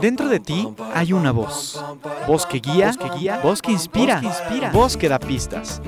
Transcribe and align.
Dentro 0.00 0.28
de 0.28 0.40
ti 0.40 0.68
hay 0.94 1.12
una 1.12 1.32
voz. 1.32 1.82
Voz 2.26 2.46
que 2.46 2.58
guía, 2.58 2.92
que 2.92 3.08
guía, 3.18 3.40
voz 3.42 3.62
que 3.62 3.72
inspira, 3.72 4.20
voz 4.72 4.96
que 4.96 5.08
da 5.08 5.18
pistas. 5.18 5.80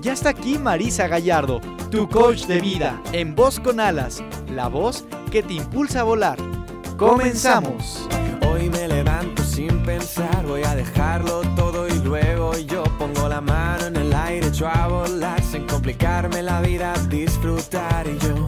Ya 0.00 0.12
está 0.12 0.30
aquí 0.30 0.58
Marisa 0.58 1.06
Gallardo, 1.08 1.60
tu 1.90 2.08
coach 2.08 2.46
de 2.46 2.60
vida, 2.60 3.00
en 3.12 3.34
Voz 3.34 3.58
con 3.58 3.80
Alas, 3.80 4.22
la 4.48 4.68
voz 4.68 5.04
que 5.30 5.42
te 5.42 5.54
impulsa 5.54 6.00
a 6.00 6.04
volar. 6.04 6.38
Comenzamos. 6.96 8.08
Hoy 8.50 8.70
me 8.70 8.88
levanto 8.88 9.42
sin 9.42 9.82
pensar, 9.84 10.46
voy 10.46 10.62
a 10.64 10.74
dejarlo 10.74 11.42
todo 11.54 11.86
y 11.86 11.98
luego 12.00 12.56
yo 12.58 12.82
pongo 12.98 13.28
la 13.28 13.40
mano 13.40 13.86
en 13.86 13.96
el 13.96 14.12
aire, 14.12 14.48
echo 14.48 14.68
a 14.68 14.88
volar 14.88 15.42
sin 15.42 15.66
complicarme 15.66 16.42
la 16.42 16.60
vida, 16.60 16.92
disfrutar 17.08 18.06
y 18.06 18.18
yo. 18.18 18.47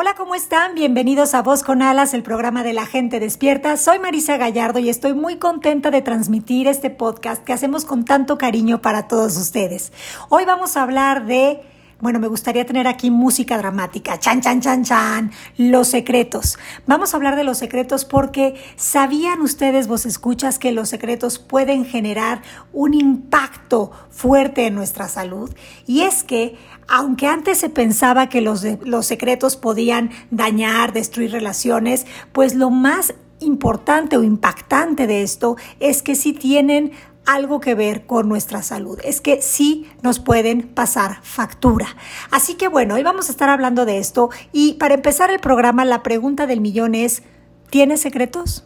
Hola, 0.00 0.14
¿cómo 0.14 0.36
están? 0.36 0.76
Bienvenidos 0.76 1.34
a 1.34 1.42
Voz 1.42 1.64
con 1.64 1.82
Alas, 1.82 2.14
el 2.14 2.22
programa 2.22 2.62
de 2.62 2.72
la 2.72 2.86
gente 2.86 3.18
despierta. 3.18 3.76
Soy 3.76 3.98
Marisa 3.98 4.36
Gallardo 4.36 4.78
y 4.78 4.90
estoy 4.90 5.12
muy 5.12 5.38
contenta 5.38 5.90
de 5.90 6.02
transmitir 6.02 6.68
este 6.68 6.88
podcast 6.88 7.42
que 7.42 7.52
hacemos 7.52 7.84
con 7.84 8.04
tanto 8.04 8.38
cariño 8.38 8.80
para 8.80 9.08
todos 9.08 9.36
ustedes. 9.36 9.92
Hoy 10.28 10.44
vamos 10.44 10.76
a 10.76 10.84
hablar 10.84 11.26
de 11.26 11.62
bueno, 12.00 12.20
me 12.20 12.28
gustaría 12.28 12.64
tener 12.64 12.86
aquí 12.86 13.10
música 13.10 13.58
dramática. 13.58 14.20
Chan, 14.20 14.40
chan, 14.40 14.60
chan, 14.60 14.84
chan. 14.84 15.32
Los 15.56 15.88
secretos. 15.88 16.56
Vamos 16.86 17.12
a 17.12 17.16
hablar 17.16 17.34
de 17.34 17.42
los 17.42 17.58
secretos 17.58 18.04
porque 18.04 18.54
¿sabían 18.76 19.40
ustedes, 19.40 19.88
vos 19.88 20.06
escuchas, 20.06 20.60
que 20.60 20.70
los 20.70 20.88
secretos 20.90 21.40
pueden 21.40 21.84
generar 21.84 22.42
un 22.72 22.94
impacto 22.94 23.90
fuerte 24.10 24.66
en 24.66 24.76
nuestra 24.76 25.08
salud? 25.08 25.52
Y 25.88 26.02
es 26.02 26.22
que, 26.22 26.56
aunque 26.88 27.26
antes 27.26 27.58
se 27.58 27.68
pensaba 27.68 28.28
que 28.28 28.40
los, 28.40 28.64
los 28.82 29.06
secretos 29.06 29.56
podían 29.56 30.10
dañar, 30.30 30.92
destruir 30.92 31.32
relaciones, 31.32 32.06
pues 32.32 32.54
lo 32.54 32.70
más 32.70 33.14
importante 33.40 34.16
o 34.16 34.24
impactante 34.24 35.06
de 35.06 35.22
esto 35.22 35.56
es 35.80 36.02
que 36.02 36.14
sí 36.14 36.32
tienen 36.32 36.92
algo 37.26 37.60
que 37.60 37.74
ver 37.74 38.06
con 38.06 38.26
nuestra 38.26 38.62
salud. 38.62 38.98
Es 39.04 39.20
que 39.20 39.42
sí 39.42 39.86
nos 40.02 40.18
pueden 40.18 40.62
pasar 40.62 41.18
factura. 41.22 41.86
Así 42.30 42.54
que 42.54 42.68
bueno, 42.68 42.94
hoy 42.94 43.02
vamos 43.02 43.28
a 43.28 43.32
estar 43.32 43.50
hablando 43.50 43.84
de 43.84 43.98
esto 43.98 44.30
y 44.50 44.74
para 44.74 44.94
empezar 44.94 45.30
el 45.30 45.38
programa 45.38 45.84
la 45.84 46.02
pregunta 46.02 46.46
del 46.46 46.62
millón 46.62 46.94
es, 46.94 47.22
¿tienes 47.68 48.00
secretos? 48.00 48.64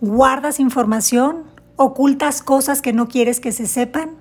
¿Guardas 0.00 0.58
información? 0.58 1.44
¿Ocultas 1.76 2.42
cosas 2.42 2.82
que 2.82 2.92
no 2.92 3.06
quieres 3.06 3.38
que 3.38 3.52
se 3.52 3.68
sepan? 3.68 4.16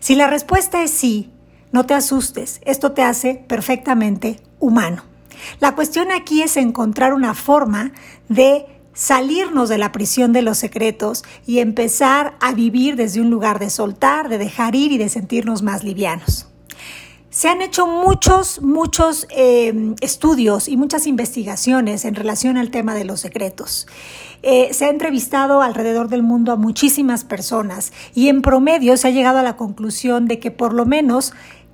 Si 0.00 0.16
la 0.16 0.26
respuesta 0.26 0.82
es 0.82 0.90
sí, 0.90 1.30
no 1.72 1.86
te 1.86 1.94
asustes, 1.94 2.60
esto 2.64 2.92
te 2.92 3.02
hace 3.02 3.34
perfectamente 3.34 4.40
humano. 4.60 5.04
La 5.58 5.74
cuestión 5.74 6.12
aquí 6.12 6.42
es 6.42 6.56
encontrar 6.56 7.14
una 7.14 7.34
forma 7.34 7.92
de 8.28 8.66
salirnos 8.94 9.68
de 9.68 9.78
la 9.78 9.92
prisión 9.92 10.32
de 10.32 10.42
los 10.42 10.58
secretos 10.58 11.24
y 11.46 11.58
empezar 11.58 12.36
a 12.40 12.52
vivir 12.52 12.96
desde 12.96 13.20
un 13.20 13.30
lugar 13.30 13.58
de 13.58 13.70
soltar, 13.70 14.28
de 14.28 14.38
dejar 14.38 14.74
ir 14.74 14.92
y 14.92 14.98
de 14.98 15.08
sentirnos 15.08 15.62
más 15.62 15.82
livianos. 15.82 16.48
Se 17.30 17.48
han 17.48 17.62
hecho 17.62 17.86
muchos, 17.86 18.60
muchos 18.60 19.26
eh, 19.30 19.94
estudios 20.02 20.68
y 20.68 20.76
muchas 20.76 21.06
investigaciones 21.06 22.04
en 22.04 22.14
relación 22.14 22.58
al 22.58 22.70
tema 22.70 22.94
de 22.94 23.06
los 23.06 23.20
secretos. 23.20 23.86
Eh, 24.42 24.74
se 24.74 24.84
ha 24.84 24.90
entrevistado 24.90 25.62
alrededor 25.62 26.08
del 26.08 26.22
mundo 26.22 26.52
a 26.52 26.56
muchísimas 26.56 27.24
personas 27.24 27.94
y 28.14 28.28
en 28.28 28.42
promedio 28.42 28.98
se 28.98 29.08
ha 29.08 29.12
llegado 29.12 29.38
a 29.38 29.42
la 29.42 29.56
conclusión 29.56 30.28
de 30.28 30.40
que 30.40 30.50
por 30.50 30.74
lo 30.74 30.84
menos 30.84 31.32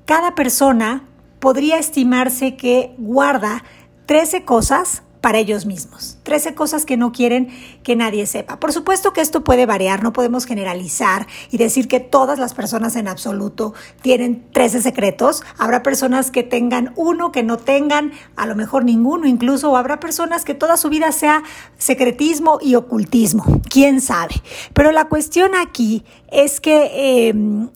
cada 0.08 0.34
persona 0.34 1.04
podría 1.38 1.78
estimarse 1.78 2.56
que 2.56 2.94
guarda 2.96 3.62
13 4.06 4.46
cosas 4.46 5.02
para 5.20 5.36
ellos 5.36 5.66
mismos. 5.66 6.17
Trece 6.28 6.54
cosas 6.54 6.84
que 6.84 6.98
no 6.98 7.10
quieren 7.10 7.48
que 7.82 7.96
nadie 7.96 8.26
sepa. 8.26 8.60
Por 8.60 8.70
supuesto 8.70 9.14
que 9.14 9.22
esto 9.22 9.42
puede 9.42 9.64
variar, 9.64 10.02
no 10.02 10.12
podemos 10.12 10.44
generalizar 10.44 11.26
y 11.50 11.56
decir 11.56 11.88
que 11.88 12.00
todas 12.00 12.38
las 12.38 12.52
personas 12.52 12.96
en 12.96 13.08
absoluto 13.08 13.72
tienen 14.02 14.44
13 14.52 14.82
secretos. 14.82 15.42
Habrá 15.56 15.82
personas 15.82 16.30
que 16.30 16.42
tengan 16.42 16.92
uno, 16.96 17.32
que 17.32 17.42
no 17.42 17.56
tengan, 17.56 18.12
a 18.36 18.44
lo 18.44 18.56
mejor 18.56 18.84
ninguno 18.84 19.26
incluso, 19.26 19.70
o 19.70 19.76
habrá 19.78 20.00
personas 20.00 20.44
que 20.44 20.52
toda 20.52 20.76
su 20.76 20.90
vida 20.90 21.12
sea 21.12 21.44
secretismo 21.78 22.58
y 22.60 22.74
ocultismo. 22.74 23.62
¿Quién 23.70 24.02
sabe? 24.02 24.34
Pero 24.74 24.92
la 24.92 25.06
cuestión 25.06 25.52
aquí 25.54 26.04
es 26.30 26.60
que 26.60 27.28
em, 27.28 27.70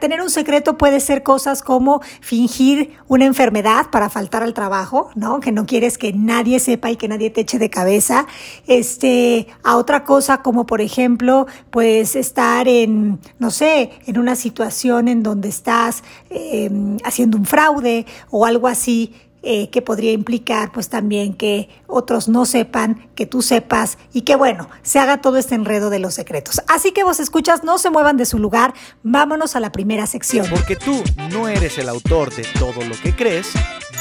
tener 0.00 0.22
un 0.22 0.30
secreto 0.30 0.78
puede 0.78 1.00
ser 1.00 1.22
cosas 1.22 1.62
como 1.62 2.00
fingir 2.22 2.96
una 3.06 3.26
enfermedad 3.26 3.90
para 3.90 4.08
faltar 4.08 4.42
al 4.42 4.54
trabajo, 4.54 5.10
¿no? 5.14 5.40
Que 5.40 5.52
no 5.52 5.66
quieres 5.66 5.98
que 5.98 6.14
nadie 6.14 6.58
sepa 6.58 6.90
y 6.90 6.96
que 6.96 7.08
nadie 7.08 7.17
te 7.18 7.42
eche 7.42 7.58
de 7.58 7.70
cabeza. 7.70 8.26
Este, 8.66 9.46
a 9.62 9.76
otra 9.76 10.04
cosa 10.04 10.42
como 10.42 10.66
por 10.66 10.80
ejemplo, 10.80 11.46
pues 11.70 12.16
estar 12.16 12.68
en, 12.68 13.18
no 13.38 13.50
sé, 13.50 13.90
en 14.06 14.18
una 14.18 14.36
situación 14.36 15.08
en 15.08 15.22
donde 15.22 15.48
estás 15.48 16.02
em, 16.30 16.96
haciendo 17.04 17.38
un 17.38 17.44
fraude 17.44 18.06
o 18.30 18.46
algo 18.46 18.68
así 18.68 19.12
eh, 19.50 19.70
que 19.70 19.80
podría 19.80 20.12
implicar 20.12 20.72
pues 20.72 20.90
también 20.90 21.32
que 21.32 21.70
otros 21.86 22.28
no 22.28 22.44
sepan, 22.44 23.08
que 23.14 23.24
tú 23.24 23.40
sepas 23.40 23.96
y 24.12 24.20
que 24.20 24.36
bueno, 24.36 24.68
se 24.82 24.98
haga 24.98 25.22
todo 25.22 25.38
este 25.38 25.54
enredo 25.54 25.88
de 25.88 25.98
los 25.98 26.12
secretos. 26.12 26.60
Así 26.68 26.92
que 26.92 27.02
vos 27.02 27.18
escuchas, 27.18 27.64
no 27.64 27.78
se 27.78 27.88
muevan 27.88 28.18
de 28.18 28.26
su 28.26 28.38
lugar, 28.38 28.74
vámonos 29.02 29.56
a 29.56 29.60
la 29.60 29.72
primera 29.72 30.06
sección. 30.06 30.44
Porque 30.50 30.76
tú 30.76 31.02
no 31.30 31.48
eres 31.48 31.78
el 31.78 31.88
autor 31.88 32.28
de 32.34 32.46
todo 32.58 32.84
lo 32.84 32.94
que 33.02 33.16
crees, 33.16 33.48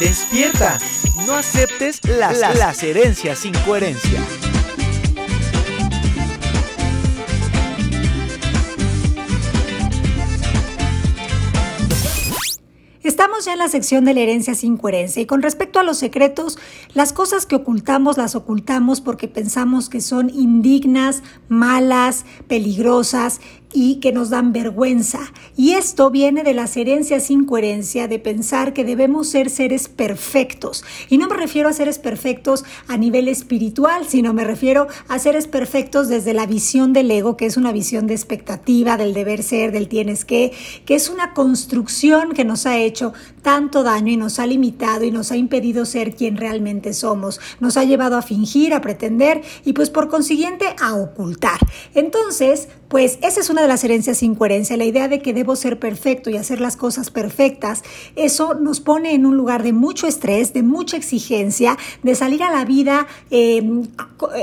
despierta, 0.01 0.77
no 1.25 1.35
aceptes 1.35 2.03
las, 2.03 2.39
las 2.39 2.83
herencias 2.83 3.39
sin 3.39 3.53
coherencia. 3.59 4.19
Ya 13.45 13.53
en 13.53 13.59
la 13.59 13.67
sección 13.67 14.03
de 14.03 14.13
la 14.15 14.21
herencia 14.21 14.55
sin 14.55 14.77
coherencia. 14.77 15.21
Y 15.21 15.25
con 15.27 15.43
respecto 15.43 15.79
a 15.79 15.83
los 15.83 15.97
secretos, 15.97 16.57
las 16.93 17.13
cosas 17.13 17.45
que 17.45 17.55
ocultamos 17.55 18.17
las 18.17 18.35
ocultamos 18.35 18.99
porque 18.99 19.27
pensamos 19.27 19.89
que 19.89 20.01
son 20.01 20.29
indignas, 20.31 21.21
malas, 21.47 22.25
peligrosas 22.47 23.39
y 23.79 23.97
que 23.97 24.11
nos 24.11 24.31
dan 24.31 24.53
vergüenza. 24.53 25.19
Y 25.55 25.73
esto 25.73 26.09
viene 26.09 26.41
de 26.41 26.55
las 26.55 26.75
herencias 26.77 27.25
sin 27.25 27.45
coherencia, 27.45 28.07
de 28.07 28.17
pensar 28.17 28.73
que 28.73 28.83
debemos 28.83 29.29
ser 29.29 29.51
seres 29.51 29.87
perfectos. 29.87 30.83
Y 31.09 31.19
no 31.19 31.27
me 31.27 31.37
refiero 31.37 31.69
a 31.69 31.73
seres 31.73 31.99
perfectos 31.99 32.65
a 32.87 32.97
nivel 32.97 33.27
espiritual, 33.27 34.07
sino 34.07 34.33
me 34.33 34.45
refiero 34.45 34.87
a 35.07 35.19
seres 35.19 35.45
perfectos 35.45 36.07
desde 36.07 36.33
la 36.33 36.47
visión 36.47 36.91
del 36.91 37.11
ego, 37.11 37.37
que 37.37 37.45
es 37.45 37.55
una 37.55 37.71
visión 37.71 38.07
de 38.07 38.15
expectativa, 38.15 38.97
del 38.97 39.13
deber 39.13 39.43
ser, 39.43 39.71
del 39.71 39.87
tienes 39.87 40.25
que, 40.25 40.53
que 40.85 40.95
es 40.95 41.07
una 41.07 41.35
construcción 41.35 42.31
que 42.31 42.45
nos 42.45 42.65
ha 42.65 42.79
hecho 42.79 43.13
tanto 43.43 43.83
daño 43.83 44.11
y 44.11 44.17
nos 44.17 44.39
ha 44.39 44.47
limitado 44.47 45.05
y 45.05 45.11
nos 45.11 45.31
ha 45.31 45.37
impedido 45.37 45.85
ser 45.85 46.15
quien 46.15 46.37
realmente 46.37 46.93
somos. 46.93 47.39
Nos 47.59 47.77
ha 47.77 47.83
llevado 47.83 48.17
a 48.17 48.23
fingir, 48.23 48.73
a 48.73 48.81
pretender 48.81 49.43
y 49.65 49.73
pues 49.73 49.91
por 49.91 50.09
consiguiente 50.09 50.65
a 50.81 50.95
ocultar. 50.95 51.59
Entonces, 51.93 52.69
pues 52.87 53.19
esa 53.21 53.41
es 53.41 53.49
una 53.49 53.61
de 53.61 53.66
las 53.67 53.83
herencias 53.83 54.17
sin 54.17 54.35
coherencia, 54.35 54.77
la 54.77 54.85
idea 54.85 55.07
de 55.07 55.21
que 55.21 55.33
debo 55.33 55.55
ser 55.55 55.79
perfecto 55.79 56.29
y 56.29 56.37
hacer 56.37 56.59
las 56.61 56.77
cosas 56.77 57.11
perfectas. 57.11 57.83
Eso 58.15 58.53
nos 58.53 58.79
pone 58.79 59.13
en 59.13 59.25
un 59.25 59.37
lugar 59.37 59.63
de 59.63 59.73
mucho 59.73 60.07
estrés, 60.07 60.53
de 60.53 60.63
mucha 60.63 60.97
exigencia, 60.97 61.77
de 62.03 62.15
salir 62.15 62.43
a 62.43 62.51
la 62.51 62.65
vida 62.65 63.07
em, 63.29 63.83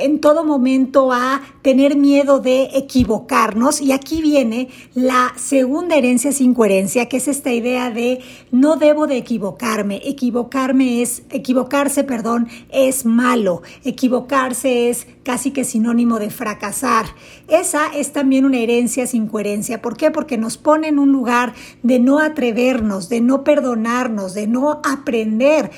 en 0.01 0.21
todo 0.21 0.45
momento 0.45 1.13
a 1.13 1.43
tener 1.63 1.97
miedo 1.97 2.41
de 2.41 2.71
equivocarnos. 2.75 3.81
Y 3.81 3.93
aquí 3.93 4.23
viene 4.23 4.69
la 4.95 5.33
segunda 5.37 5.97
herencia 5.97 6.33
sin 6.33 6.55
coherencia, 6.55 7.09
que 7.09 7.17
es 7.19 7.29
esta 7.29 7.53
idea 7.53 7.91
de 7.91 8.21
no 8.51 8.77
debo 8.77 9.07
de 9.07 9.17
equivocarme. 9.17 10.01
Equivocarme 10.05 11.03
es, 11.03 11.23
equivocarse, 11.31 12.05
perdón, 12.05 12.49
es 12.71 13.05
malo. 13.05 13.63
Equivocarse 13.85 14.91
es 14.91 15.07
casi 15.23 15.51
que 15.51 15.65
sinónimo 15.65 16.19
de 16.19 16.31
fracasar. 16.31 17.07
Esa 17.49 17.89
es 17.95 18.13
también 18.13 18.45
una 18.45 18.59
herencia 18.59 19.04
sin 19.07 19.29
coherencia. 19.29 19.83
¿Por 19.83 19.97
qué? 19.97 20.11
Porque 20.11 20.39
nos 20.39 20.57
pone 20.57 20.89
en 20.89 20.99
un 20.99 21.13
lugar 21.13 21.55
de 21.83 21.99
no 21.99 22.19
atrevernos, 22.19 23.09
de 23.09 23.21
no 23.21 23.45
perdonarnos, 23.45 24.35
de 24.35 24.47
no 24.47 24.81
aprender. 24.85 25.71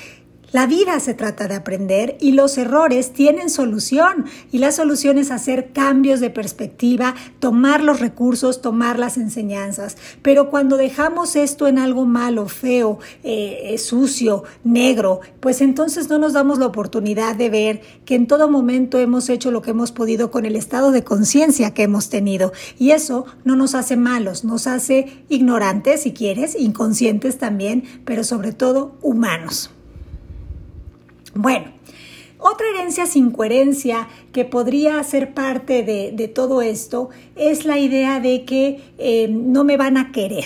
La 0.56 0.66
vida 0.66 0.98
se 1.00 1.12
trata 1.12 1.48
de 1.48 1.54
aprender 1.54 2.16
y 2.18 2.32
los 2.32 2.56
errores 2.56 3.12
tienen 3.12 3.50
solución 3.50 4.24
y 4.50 4.56
la 4.56 4.72
solución 4.72 5.18
es 5.18 5.30
hacer 5.30 5.74
cambios 5.74 6.18
de 6.18 6.30
perspectiva, 6.30 7.14
tomar 7.40 7.84
los 7.84 8.00
recursos, 8.00 8.62
tomar 8.62 8.98
las 8.98 9.18
enseñanzas. 9.18 9.98
Pero 10.22 10.48
cuando 10.48 10.78
dejamos 10.78 11.36
esto 11.36 11.66
en 11.66 11.78
algo 11.78 12.06
malo, 12.06 12.48
feo, 12.48 13.00
eh, 13.22 13.74
eh, 13.74 13.76
sucio, 13.76 14.44
negro, 14.64 15.20
pues 15.40 15.60
entonces 15.60 16.08
no 16.08 16.18
nos 16.18 16.32
damos 16.32 16.58
la 16.58 16.64
oportunidad 16.64 17.36
de 17.36 17.50
ver 17.50 17.82
que 18.06 18.14
en 18.14 18.26
todo 18.26 18.48
momento 18.48 18.98
hemos 18.98 19.28
hecho 19.28 19.50
lo 19.50 19.60
que 19.60 19.72
hemos 19.72 19.92
podido 19.92 20.30
con 20.30 20.46
el 20.46 20.56
estado 20.56 20.90
de 20.90 21.04
conciencia 21.04 21.74
que 21.74 21.82
hemos 21.82 22.08
tenido. 22.08 22.54
Y 22.78 22.92
eso 22.92 23.26
no 23.44 23.56
nos 23.56 23.74
hace 23.74 23.98
malos, 23.98 24.42
nos 24.42 24.66
hace 24.66 25.22
ignorantes, 25.28 26.04
si 26.04 26.14
quieres, 26.14 26.58
inconscientes 26.58 27.36
también, 27.36 27.84
pero 28.06 28.24
sobre 28.24 28.52
todo 28.52 28.96
humanos. 29.02 29.75
Bueno, 31.36 31.66
otra 32.38 32.66
herencia 32.74 33.04
sin 33.04 33.30
coherencia 33.30 34.08
que 34.32 34.46
podría 34.46 35.02
ser 35.04 35.34
parte 35.34 35.82
de, 35.82 36.28
todo 36.28 36.62
esto 36.62 37.10
es 37.34 37.66
la 37.66 37.78
idea 37.78 38.20
de 38.20 38.44
que 38.44 38.80
eh, 38.96 39.28
no 39.28 39.62
me 39.62 39.76
van 39.76 39.98
a 39.98 40.12
querer. 40.12 40.44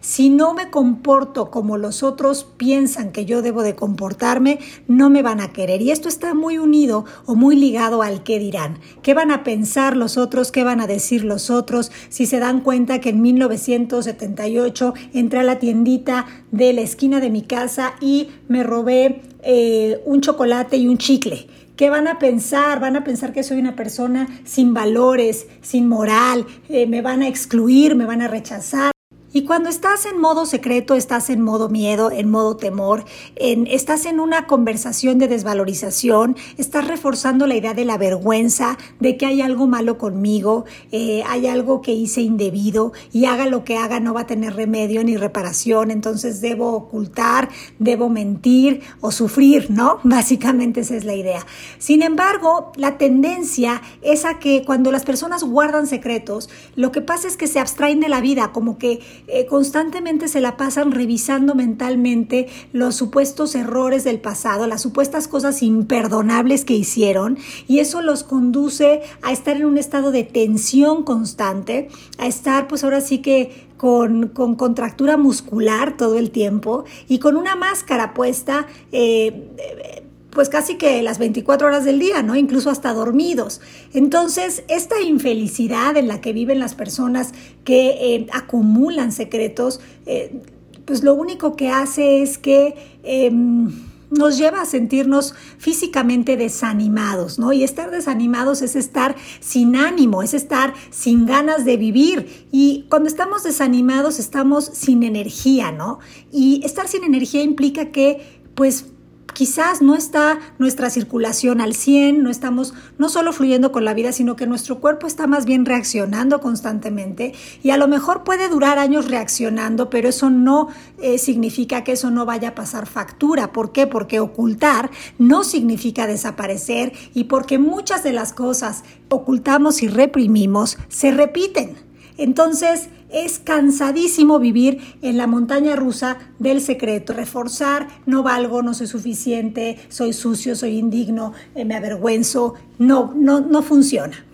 Si 0.00 0.30
no 0.30 0.54
me 0.54 0.70
comporto 0.70 1.50
como 1.50 1.76
los 1.76 2.02
otros 2.02 2.46
piensan 2.56 3.12
que 3.12 3.26
yo 3.26 3.42
debo 3.42 3.62
de 3.62 3.74
comportarme, 3.74 4.58
no 4.88 5.10
me 5.10 5.22
van 5.22 5.40
a 5.40 5.52
querer. 5.52 5.82
Y 5.82 5.90
esto 5.90 6.08
está 6.08 6.32
muy 6.32 6.56
unido 6.56 7.04
o 7.26 7.34
muy 7.34 7.54
ligado 7.54 8.02
al 8.02 8.22
qué 8.22 8.38
dirán. 8.38 8.78
¿Qué 9.02 9.12
van 9.12 9.30
a 9.30 9.44
pensar 9.44 9.96
los 9.96 10.16
otros? 10.16 10.52
¿Qué 10.52 10.64
van 10.64 10.80
a 10.80 10.86
decir 10.86 11.24
los 11.24 11.50
otros? 11.50 11.92
Si 12.08 12.24
se 12.24 12.38
dan 12.38 12.60
cuenta 12.60 13.00
que 13.00 13.10
en 13.10 13.20
1978 13.20 14.94
entré 15.12 15.40
a 15.40 15.44
la 15.44 15.58
tiendita 15.58 16.26
de 16.50 16.72
la 16.72 16.80
esquina 16.80 17.20
de 17.20 17.30
mi 17.30 17.42
casa 17.42 17.94
y 18.00 18.28
me 18.48 18.62
robé 18.62 19.20
eh, 19.42 20.00
un 20.06 20.22
chocolate 20.22 20.78
y 20.78 20.86
un 20.86 20.96
chicle. 20.96 21.46
¿Qué 21.76 21.88
van 21.88 22.08
a 22.08 22.18
pensar? 22.18 22.80
Van 22.80 22.96
a 22.96 23.04
pensar 23.04 23.32
que 23.32 23.42
soy 23.42 23.58
una 23.58 23.76
persona 23.76 24.28
sin 24.44 24.74
valores, 24.74 25.46
sin 25.62 25.88
moral, 25.88 26.46
eh, 26.68 26.86
me 26.86 27.00
van 27.00 27.22
a 27.22 27.28
excluir, 27.28 27.94
me 27.94 28.04
van 28.04 28.20
a 28.20 28.28
rechazar. 28.28 28.92
Y 29.32 29.44
cuando 29.44 29.68
estás 29.68 30.06
en 30.06 30.20
modo 30.20 30.44
secreto, 30.44 30.96
estás 30.96 31.30
en 31.30 31.40
modo 31.40 31.68
miedo, 31.68 32.10
en 32.10 32.30
modo 32.30 32.56
temor, 32.56 33.04
en, 33.36 33.68
estás 33.68 34.04
en 34.06 34.18
una 34.18 34.48
conversación 34.48 35.18
de 35.18 35.28
desvalorización, 35.28 36.36
estás 36.58 36.88
reforzando 36.88 37.46
la 37.46 37.54
idea 37.54 37.72
de 37.72 37.84
la 37.84 37.96
vergüenza, 37.96 38.76
de 38.98 39.16
que 39.16 39.26
hay 39.26 39.40
algo 39.40 39.68
malo 39.68 39.98
conmigo, 39.98 40.64
eh, 40.90 41.22
hay 41.28 41.46
algo 41.46 41.80
que 41.80 41.92
hice 41.92 42.22
indebido 42.22 42.92
y 43.12 43.26
haga 43.26 43.46
lo 43.46 43.62
que 43.62 43.76
haga 43.76 44.00
no 44.00 44.14
va 44.14 44.22
a 44.22 44.26
tener 44.26 44.54
remedio 44.56 45.04
ni 45.04 45.16
reparación, 45.16 45.92
entonces 45.92 46.40
debo 46.40 46.72
ocultar, 46.72 47.50
debo 47.78 48.08
mentir 48.08 48.80
o 49.00 49.12
sufrir, 49.12 49.70
¿no? 49.70 50.00
Básicamente 50.04 50.80
esa 50.80 50.96
es 50.96 51.04
la 51.04 51.14
idea. 51.14 51.46
Sin 51.78 52.02
embargo, 52.02 52.72
la 52.74 52.98
tendencia 52.98 53.80
es 54.02 54.24
a 54.24 54.40
que 54.40 54.64
cuando 54.64 54.90
las 54.90 55.04
personas 55.04 55.44
guardan 55.44 55.86
secretos, 55.86 56.50
lo 56.74 56.90
que 56.90 57.00
pasa 57.00 57.28
es 57.28 57.36
que 57.36 57.46
se 57.46 57.60
abstraen 57.60 58.00
de 58.00 58.08
la 58.08 58.20
vida, 58.20 58.50
como 58.50 58.76
que 58.76 58.98
eh, 59.26 59.46
constantemente 59.46 60.28
se 60.28 60.40
la 60.40 60.56
pasan 60.56 60.92
revisando 60.92 61.54
mentalmente 61.54 62.48
los 62.72 62.96
supuestos 62.96 63.54
errores 63.54 64.04
del 64.04 64.20
pasado, 64.20 64.66
las 64.66 64.82
supuestas 64.82 65.28
cosas 65.28 65.62
imperdonables 65.62 66.64
que 66.64 66.74
hicieron 66.74 67.38
y 67.66 67.78
eso 67.78 68.02
los 68.02 68.24
conduce 68.24 69.02
a 69.22 69.32
estar 69.32 69.56
en 69.56 69.64
un 69.64 69.78
estado 69.78 70.10
de 70.10 70.24
tensión 70.24 71.04
constante, 71.04 71.88
a 72.18 72.26
estar 72.26 72.68
pues 72.68 72.84
ahora 72.84 73.00
sí 73.00 73.18
que 73.18 73.68
con, 73.76 74.28
contractura 74.28 75.16
muscular 75.16 75.96
todo 75.96 76.18
el 76.18 76.30
tiempo 76.30 76.84
y 77.08 77.18
con 77.18 77.36
una 77.36 77.56
máscara 77.56 78.12
puesta. 78.12 78.66
Eh, 78.92 79.99
pues 80.30 80.48
casi 80.48 80.76
que 80.76 81.02
las 81.02 81.18
24 81.18 81.66
horas 81.66 81.84
del 81.84 81.98
día, 81.98 82.22
¿no? 82.22 82.36
Incluso 82.36 82.70
hasta 82.70 82.92
dormidos. 82.92 83.60
Entonces, 83.92 84.64
esta 84.68 85.00
infelicidad 85.00 85.96
en 85.96 86.08
la 86.08 86.20
que 86.20 86.32
viven 86.32 86.58
las 86.58 86.74
personas 86.74 87.32
que 87.64 88.14
eh, 88.14 88.26
acumulan 88.32 89.12
secretos, 89.12 89.80
eh, 90.06 90.40
pues 90.84 91.02
lo 91.02 91.14
único 91.14 91.56
que 91.56 91.70
hace 91.70 92.22
es 92.22 92.38
que 92.38 92.74
em, 93.02 93.70
nos 94.10 94.38
lleva 94.38 94.60
a 94.62 94.66
sentirnos 94.66 95.34
físicamente 95.58 96.36
desanimados, 96.36 97.38
¿no? 97.38 97.52
Y 97.52 97.62
estar 97.62 97.90
desanimados 97.90 98.60
es 98.62 98.74
estar 98.74 99.14
sin 99.38 99.76
ánimo, 99.76 100.22
es 100.22 100.34
estar 100.34 100.74
sin 100.90 101.26
ganas 101.26 101.64
de 101.64 101.76
vivir. 101.76 102.46
Y 102.50 102.86
cuando 102.88 103.08
estamos 103.08 103.44
desanimados 103.44 104.18
estamos 104.18 104.64
sin 104.64 105.02
energía, 105.02 105.70
¿no? 105.70 106.00
Y 106.32 106.60
estar 106.64 106.88
sin 106.88 107.04
energía 107.04 107.42
implica 107.42 107.92
que, 107.92 108.40
pues, 108.54 108.86
quizás 109.32 109.82
no 109.82 109.94
está 109.94 110.38
nuestra 110.58 110.90
circulación 110.90 111.60
al 111.60 111.74
100, 111.74 112.22
no 112.22 112.30
estamos 112.30 112.74
no 112.98 113.08
solo 113.08 113.32
fluyendo 113.32 113.72
con 113.72 113.84
la 113.84 113.94
vida, 113.94 114.12
sino 114.12 114.36
que 114.36 114.46
nuestro 114.46 114.80
cuerpo 114.80 115.06
está 115.06 115.26
más 115.26 115.44
bien 115.44 115.64
reaccionando 115.64 116.40
constantemente 116.40 117.34
y 117.62 117.70
a 117.70 117.76
lo 117.76 117.88
mejor 117.88 118.24
puede 118.24 118.48
durar 118.48 118.78
años 118.78 119.08
reaccionando, 119.08 119.90
pero 119.90 120.08
eso 120.08 120.30
no 120.30 120.68
eh, 120.98 121.18
significa 121.18 121.84
que 121.84 121.92
eso 121.92 122.10
no 122.10 122.26
vaya 122.26 122.50
a 122.50 122.54
pasar 122.54 122.86
factura. 122.86 123.52
¿Por 123.52 123.72
qué? 123.72 123.86
Porque 123.86 124.20
ocultar 124.20 124.90
no 125.18 125.44
significa 125.44 126.06
desaparecer 126.06 126.92
y 127.14 127.24
porque 127.24 127.58
muchas 127.58 128.02
de 128.02 128.12
las 128.12 128.32
cosas 128.32 128.84
ocultamos 129.08 129.82
y 129.82 129.88
reprimimos 129.88 130.78
se 130.88 131.10
repiten. 131.10 131.76
Entonces 132.16 132.88
es 133.12 133.38
cansadísimo 133.38 134.38
vivir 134.38 134.80
en 135.02 135.16
la 135.16 135.26
montaña 135.26 135.76
rusa 135.76 136.18
del 136.38 136.60
secreto, 136.60 137.12
reforzar 137.12 137.88
no 138.06 138.22
valgo, 138.22 138.62
no 138.62 138.74
soy 138.74 138.86
suficiente, 138.86 139.78
soy 139.88 140.12
sucio, 140.12 140.56
soy 140.56 140.78
indigno, 140.78 141.32
eh, 141.54 141.64
me 141.64 141.76
avergüenzo, 141.76 142.54
no, 142.78 143.12
no, 143.14 143.40
no 143.40 143.62
funciona. 143.62 144.24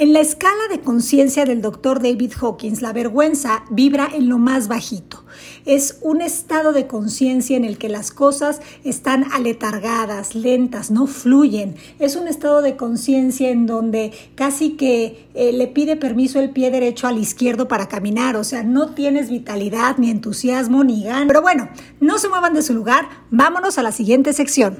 En 0.00 0.12
la 0.12 0.20
escala 0.20 0.68
de 0.70 0.78
conciencia 0.80 1.44
del 1.44 1.60
doctor 1.60 2.00
David 2.00 2.32
Hawkins, 2.40 2.82
la 2.82 2.92
vergüenza 2.92 3.64
vibra 3.68 4.08
en 4.14 4.28
lo 4.28 4.38
más 4.38 4.68
bajito. 4.68 5.24
Es 5.64 5.98
un 6.02 6.20
estado 6.20 6.72
de 6.72 6.86
conciencia 6.86 7.56
en 7.56 7.64
el 7.64 7.78
que 7.78 7.88
las 7.88 8.12
cosas 8.12 8.60
están 8.84 9.24
aletargadas, 9.32 10.36
lentas, 10.36 10.92
no 10.92 11.08
fluyen. 11.08 11.74
Es 11.98 12.14
un 12.14 12.28
estado 12.28 12.62
de 12.62 12.76
conciencia 12.76 13.50
en 13.50 13.66
donde 13.66 14.12
casi 14.36 14.76
que 14.76 15.26
eh, 15.34 15.52
le 15.52 15.66
pide 15.66 15.96
permiso 15.96 16.38
el 16.38 16.50
pie 16.50 16.70
derecho 16.70 17.08
al 17.08 17.18
izquierdo 17.18 17.66
para 17.66 17.88
caminar. 17.88 18.36
O 18.36 18.44
sea, 18.44 18.62
no 18.62 18.90
tienes 18.90 19.30
vitalidad, 19.30 19.96
ni 19.98 20.12
entusiasmo, 20.12 20.84
ni 20.84 21.02
ganas. 21.02 21.26
Pero 21.26 21.42
bueno, 21.42 21.68
no 21.98 22.18
se 22.18 22.28
muevan 22.28 22.54
de 22.54 22.62
su 22.62 22.72
lugar. 22.72 23.08
Vámonos 23.32 23.78
a 23.78 23.82
la 23.82 23.90
siguiente 23.90 24.32
sección. 24.32 24.78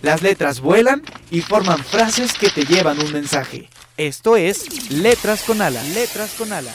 Las 0.00 0.22
letras 0.22 0.62
vuelan 0.62 1.02
y 1.30 1.42
forman 1.42 1.84
frases 1.84 2.32
que 2.32 2.48
te 2.48 2.64
llevan 2.64 2.98
un 3.00 3.12
mensaje. 3.12 3.68
Esto 3.96 4.36
es 4.36 4.90
Letras 4.90 5.42
con 5.42 5.62
Alas. 5.62 5.88
Letras 5.94 6.34
con 6.36 6.52
Alas. 6.52 6.74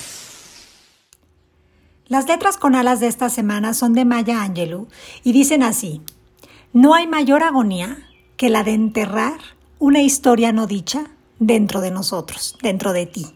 Las 2.08 2.28
letras 2.28 2.58
con 2.58 2.74
alas 2.74 3.00
de 3.00 3.06
esta 3.06 3.30
semana 3.30 3.76
son 3.76 3.94
de 3.94 4.06
Maya 4.06 4.42
Angelou 4.42 4.88
y 5.24 5.32
dicen 5.32 5.62
así: 5.62 6.02
No 6.74 6.96
hay 6.96 7.06
mayor 7.06 7.44
agonía 7.44 8.10
que 8.38 8.50
la 8.50 8.64
de 8.64 8.74
enterrar 8.74 9.40
una 9.78 10.02
historia 10.02 10.52
no 10.52 10.66
dicha 10.66 11.12
dentro 11.38 11.80
de 11.80 11.92
nosotros, 11.92 12.58
dentro 12.64 12.92
de 12.92 13.06
ti. 13.06 13.28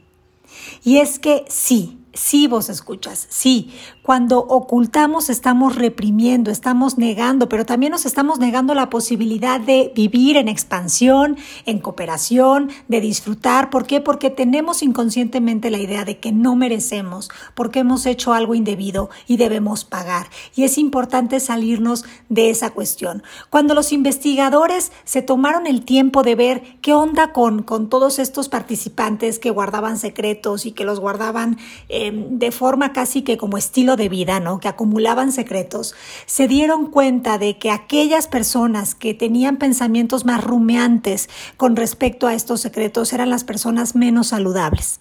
Y 0.83 0.97
es 0.97 1.19
que 1.19 1.45
sí, 1.47 1.99
Sí, 2.15 2.47
vos 2.47 2.69
escuchas, 2.69 3.27
sí. 3.29 3.73
Cuando 4.05 4.37
ocultamos 4.37 5.31
estamos 5.31 5.75
reprimiendo, 5.75 6.51
estamos 6.51 6.99
negando, 6.99 7.49
pero 7.49 7.65
también 7.65 7.91
nos 7.91 8.05
estamos 8.05 8.37
negando 8.37 8.75
la 8.75 8.91
posibilidad 8.91 9.59
de 9.59 9.91
vivir 9.95 10.37
en 10.37 10.47
expansión, 10.47 11.37
en 11.65 11.79
cooperación, 11.79 12.69
de 12.87 13.01
disfrutar. 13.01 13.71
¿Por 13.71 13.87
qué? 13.87 14.01
Porque 14.01 14.29
tenemos 14.29 14.83
inconscientemente 14.83 15.71
la 15.71 15.79
idea 15.79 16.05
de 16.05 16.19
que 16.19 16.31
no 16.31 16.55
merecemos, 16.55 17.31
porque 17.55 17.79
hemos 17.79 18.05
hecho 18.05 18.33
algo 18.33 18.53
indebido 18.53 19.09
y 19.25 19.37
debemos 19.37 19.85
pagar. 19.85 20.27
Y 20.55 20.65
es 20.65 20.77
importante 20.77 21.39
salirnos 21.39 22.05
de 22.29 22.51
esa 22.51 22.69
cuestión. 22.69 23.23
Cuando 23.49 23.73
los 23.73 23.91
investigadores 23.91 24.91
se 25.03 25.23
tomaron 25.23 25.65
el 25.65 25.83
tiempo 25.83 26.21
de 26.21 26.35
ver 26.35 26.61
qué 26.81 26.93
onda 26.93 27.33
con, 27.33 27.63
con 27.63 27.89
todos 27.89 28.19
estos 28.19 28.49
participantes 28.49 29.39
que 29.39 29.49
guardaban 29.49 29.97
secretos 29.97 30.67
y 30.67 30.73
que 30.73 30.85
los 30.85 30.99
guardaban... 30.99 31.57
Em, 31.89 32.37
de 32.37 32.51
forma 32.51 32.93
casi 32.93 33.21
que 33.21 33.37
como 33.37 33.57
estilo 33.57 33.94
de 33.95 34.09
vida, 34.09 34.39
¿no? 34.39 34.59
Que 34.59 34.67
acumulaban 34.67 35.31
secretos, 35.31 35.95
se 36.25 36.47
dieron 36.47 36.87
cuenta 36.87 37.37
de 37.37 37.57
que 37.57 37.71
aquellas 37.71 38.27
personas 38.27 38.95
que 38.95 39.13
tenían 39.13 39.57
pensamientos 39.57 40.25
más 40.25 40.43
rumeantes 40.43 41.29
con 41.57 41.75
respecto 41.75 42.27
a 42.27 42.33
estos 42.33 42.61
secretos 42.61 43.13
eran 43.13 43.29
las 43.29 43.43
personas 43.43 43.95
menos 43.95 44.27
saludables 44.27 44.99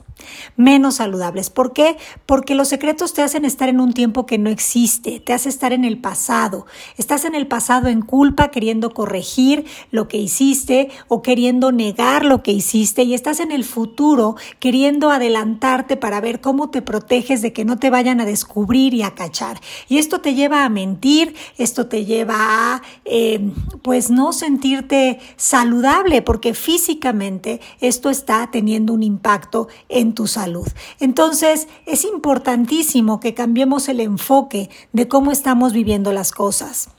menos 0.56 0.96
saludables. 0.96 1.50
¿Por 1.50 1.72
qué? 1.72 1.96
Porque 2.26 2.54
los 2.54 2.68
secretos 2.68 3.12
te 3.14 3.22
hacen 3.22 3.44
estar 3.44 3.68
en 3.68 3.80
un 3.80 3.92
tiempo 3.92 4.26
que 4.26 4.38
no 4.38 4.50
existe, 4.50 5.20
te 5.20 5.32
hace 5.32 5.48
estar 5.48 5.72
en 5.72 5.84
el 5.84 5.98
pasado. 5.98 6.66
Estás 6.96 7.24
en 7.24 7.34
el 7.34 7.46
pasado 7.46 7.88
en 7.88 8.02
culpa, 8.02 8.50
queriendo 8.50 8.90
corregir 8.90 9.66
lo 9.90 10.08
que 10.08 10.18
hiciste 10.18 10.90
o 11.08 11.22
queriendo 11.22 11.72
negar 11.72 12.24
lo 12.24 12.42
que 12.42 12.52
hiciste 12.52 13.02
y 13.02 13.14
estás 13.14 13.40
en 13.40 13.52
el 13.52 13.64
futuro 13.64 14.36
queriendo 14.60 15.10
adelantarte 15.10 15.96
para 15.96 16.20
ver 16.20 16.40
cómo 16.40 16.70
te 16.70 16.82
proteges 16.82 17.42
de 17.42 17.52
que 17.52 17.64
no 17.64 17.78
te 17.78 17.90
vayan 17.90 18.20
a 18.20 18.26
descubrir 18.26 18.94
y 18.94 19.02
a 19.02 19.14
cachar. 19.14 19.60
Y 19.88 19.98
esto 19.98 20.20
te 20.20 20.34
lleva 20.34 20.64
a 20.64 20.68
mentir, 20.68 21.34
esto 21.58 21.86
te 21.86 22.04
lleva 22.04 22.36
a 22.38 22.82
eh, 23.04 23.50
pues 23.82 24.10
no 24.10 24.32
sentirte 24.32 25.18
saludable 25.36 26.22
porque 26.22 26.54
físicamente 26.54 27.60
esto 27.80 28.10
está 28.10 28.50
teniendo 28.50 28.92
un 28.92 29.02
impacto 29.02 29.68
en 29.88 30.03
tu 30.12 30.26
salud. 30.26 30.68
Entonces, 31.00 31.68
es 31.86 32.04
importantísimo 32.04 33.20
que 33.20 33.32
cambiemos 33.32 33.88
el 33.88 34.00
enfoque 34.00 34.68
de 34.92 35.08
cómo 35.08 35.32
estamos 35.32 35.72
viviendo 35.72 36.12
las 36.12 36.32
cosas. 36.32 36.90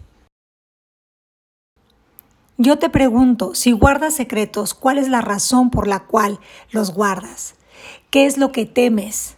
Yo 2.58 2.80
te 2.80 2.90
pregunto, 2.90 3.54
si 3.54 3.74
guardas 3.74 4.16
secretos, 4.16 4.74
¿cuál 4.74 4.98
es 4.98 5.10
la 5.10 5.20
razón 5.22 5.70
por 5.70 5.88
la 5.88 6.06
cual 6.06 6.40
los 6.72 6.94
guardas? 6.94 7.56
¿Qué 8.10 8.26
es 8.26 8.38
lo 8.38 8.54
que 8.54 8.66
temes? 8.66 9.36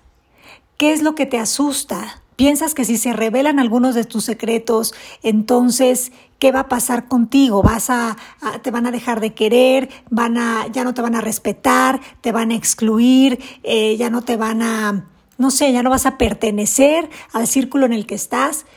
¿Qué 0.77 0.93
es 0.93 1.01
lo 1.01 1.15
que 1.15 1.25
te 1.25 1.39
asusta? 1.39 2.21
¿Piensas 2.38 2.75
que 2.75 2.86
si 2.86 2.98
se 2.98 3.13
revelan 3.13 3.58
algunos 3.58 3.96
de 3.96 4.06
tus 4.06 4.24
secretos, 4.24 4.94
entonces 5.24 6.12
¿qué 6.38 6.51
va 6.51 6.62
a 6.62 6.70
pasar 6.70 7.08
contigo? 7.08 7.63
Vas 7.63 7.89
a, 7.89 8.15
te 8.62 8.70
van 8.70 8.86
a 8.86 8.91
dejar 8.91 9.22
de 9.22 9.34
querer, 9.34 9.89
van 10.12 10.38
a, 10.38 10.67
ya 10.67 10.84
no 10.84 10.94
te 10.94 11.01
van 11.01 11.15
a 11.15 11.22
respetar, 11.22 12.00
te 12.22 12.32
van 12.32 12.51
a 12.51 12.56
excluir, 12.56 13.39
eh, 13.63 13.98
ya 13.98 14.12
no 14.12 14.22
te 14.22 14.38
van 14.38 14.62
a, 14.62 15.06
no 15.39 15.50
sé, 15.50 15.74
ya 15.74 15.82
no 15.82 15.89
vas 15.89 16.06
a 16.06 16.20
pertenecer 16.20 17.10
al 17.34 17.48
círculo 17.48 17.88
en 17.88 17.94
el 17.94 18.06
que 18.06 18.13
estás. 18.13 18.67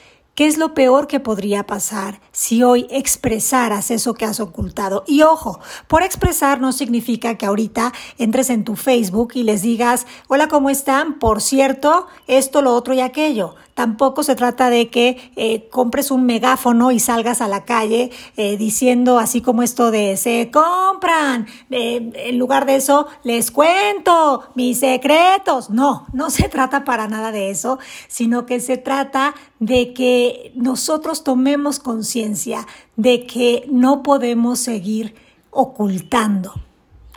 ¿Qué 0.40 0.46
es 0.46 0.56
lo 0.56 0.72
peor 0.72 1.06
que 1.06 1.20
podría 1.20 1.66
pasar 1.66 2.18
si 2.32 2.62
hoy 2.62 2.86
expresaras 2.88 3.90
eso 3.90 4.14
que 4.14 4.24
has 4.24 4.40
ocultado? 4.40 5.04
Y 5.06 5.20
ojo, 5.20 5.60
por 5.86 6.02
expresar 6.02 6.62
no 6.62 6.72
significa 6.72 7.36
que 7.36 7.44
ahorita 7.44 7.92
entres 8.16 8.48
en 8.48 8.64
tu 8.64 8.74
Facebook 8.74 9.32
y 9.34 9.42
les 9.42 9.60
digas, 9.60 10.06
hola, 10.28 10.48
¿cómo 10.48 10.70
están? 10.70 11.18
Por 11.18 11.42
cierto, 11.42 12.06
esto, 12.26 12.62
lo 12.62 12.72
otro 12.74 12.94
y 12.94 13.00
aquello. 13.00 13.54
Tampoco 13.74 14.22
se 14.22 14.34
trata 14.36 14.70
de 14.70 14.88
que 14.88 15.32
eh, 15.36 15.68
compres 15.70 16.10
un 16.10 16.26
megáfono 16.26 16.90
y 16.90 17.00
salgas 17.00 17.40
a 17.40 17.48
la 17.48 17.64
calle 17.64 18.10
eh, 18.36 18.56
diciendo 18.56 19.18
así 19.18 19.40
como 19.40 19.62
esto 19.62 19.90
de 19.90 20.16
se 20.16 20.50
compran. 20.50 21.46
en 21.70 22.38
lugar 22.38 22.66
de 22.66 22.76
eso, 22.76 23.06
les 23.22 23.50
cuento 23.50 24.44
mis 24.54 24.80
secretos. 24.80 25.70
No, 25.70 26.06
no 26.12 26.30
se 26.30 26.48
trata 26.48 26.84
para 26.84 27.08
nada 27.08 27.32
de 27.32 27.50
eso, 27.50 27.78
sino 28.08 28.46
que 28.46 28.60
se 28.60 28.76
trata 28.76 29.34
de 29.58 29.92
que 29.92 30.52
nosotros 30.54 31.24
tomemos 31.24 31.78
conciencia 31.78 32.66
de 32.96 33.26
que 33.26 33.66
no 33.70 34.02
podemos 34.02 34.58
seguir 34.58 35.14
ocultando. 35.50 36.54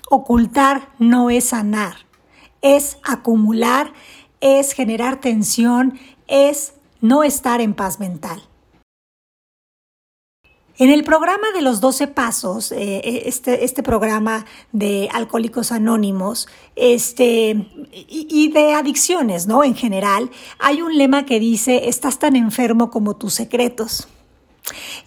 Ocultar 0.09 0.89
no 0.99 1.29
es 1.29 1.45
sanar, 1.45 1.95
es 2.61 2.97
acumular, 3.03 3.93
es 4.41 4.73
generar 4.73 5.19
tensión, 5.19 5.99
es 6.27 6.73
no 7.01 7.23
estar 7.23 7.61
en 7.61 7.73
paz 7.73 7.99
mental. 7.99 8.43
En 10.79 10.89
el 10.89 11.03
programa 11.03 11.51
de 11.53 11.61
los 11.61 11.81
12 11.81 12.07
pasos, 12.07 12.71
eh, 12.71 12.97
eh, 13.03 13.23
este, 13.27 13.63
este, 13.63 13.83
programa 13.83 14.45
de 14.71 15.07
Alcohólicos 15.13 15.71
Anónimos 15.71 16.47
este, 16.75 17.51
y, 17.91 18.27
y, 18.27 18.51
de 18.51 18.73
adicciones, 18.73 19.45
¿no? 19.45 19.63
En 19.63 19.75
general, 19.75 20.31
hay 20.57 20.81
un 20.81 20.97
lema 20.97 21.25
que 21.25 21.39
dice, 21.39 21.89
estás 21.89 22.17
tan 22.17 22.35
enfermo 22.35 22.89
como 22.89 23.15
tus 23.15 23.35
secretos. 23.35 24.07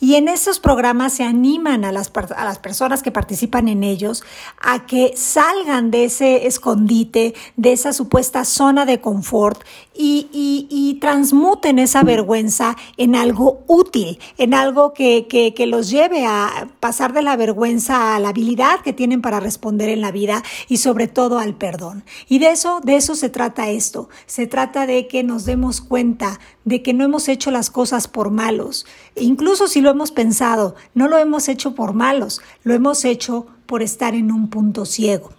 Y 0.01 0.17
en 0.17 0.29
esos 0.29 0.61
programas 0.61 1.15
se 1.15 1.25
animan 1.25 1.85
a 1.85 1.93
las, 1.93 2.11
a 2.37 2.45
las, 2.45 2.59
personas 2.59 3.03
que 3.03 3.11
participan 3.11 3.69
en 3.69 3.85
ellos 3.85 4.25
a 4.61 4.87
que 4.87 5.15
salgan 5.17 5.91
de 5.91 6.05
ese 6.05 6.47
escondite, 6.47 7.35
de 7.57 7.73
esa 7.73 7.93
supuesta 7.93 8.45
zona 8.45 8.87
de 8.87 9.01
confort 9.01 9.63
y, 9.95 10.29
y, 10.33 10.95
transmuten 11.01 11.79
esa 11.79 12.03
vergüenza 12.03 12.77
en 12.97 13.15
algo 13.15 13.65
útil, 13.67 14.19
en 14.39 14.55
algo 14.55 14.93
que, 14.93 15.27
que, 15.29 15.55
que 15.55 15.67
los 15.67 15.91
lleve 15.91 16.27
a 16.27 16.69
pasar 16.81 17.13
de 17.13 17.23
la 17.23 17.37
vergüenza 17.37 18.15
a 18.15 18.21
la 18.21 18.31
habilidad 18.31 18.81
que 18.81 18.93
tienen 18.93 19.23
para 19.23 19.41
responder 19.41 19.89
en 19.89 20.01
la 20.01 20.13
vida 20.13 20.43
y 20.69 20.79
sobre 20.79 21.09
todo 21.09 21.39
al 21.39 21.55
perdón. 21.55 22.05
Y 22.29 22.39
de 22.39 22.51
eso, 22.51 22.81
de 22.83 22.97
eso 22.97 23.15
se 23.15 23.31
trata 23.31 23.71
esto. 23.71 24.09
Se 24.27 24.47
trata 24.47 24.87
de 24.87 25.07
que 25.07 25.23
nos 25.23 25.45
demos 25.45 25.81
cuenta 25.81 26.41
de 26.65 26.83
que 26.83 26.93
no 26.93 27.05
hemos 27.05 27.29
hecho 27.29 27.51
las 27.51 27.71
cosas 27.71 28.09
por 28.09 28.31
malos. 28.31 28.87
Incluso 29.15 29.69
si 29.69 29.81
lo 29.87 29.93
hemos 29.93 30.11
pensado, 30.11 30.75
no 30.95 31.07
lo 31.07 31.17
hemos 31.17 31.49
hecho 31.49 31.77
por 31.77 31.95
malos, 31.95 32.43
lo 32.65 32.75
hemos 32.75 33.05
hecho 33.05 33.47
por 33.67 33.83
estar 33.83 34.17
en 34.17 34.33
un 34.33 34.51
punto 34.51 34.85
ciego. 34.85 35.31